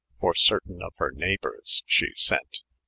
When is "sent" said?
2.15-2.63